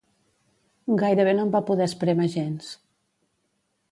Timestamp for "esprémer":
1.91-2.27